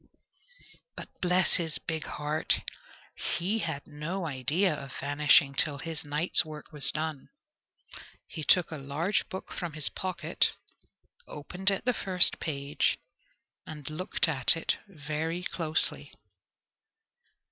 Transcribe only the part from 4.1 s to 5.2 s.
idea of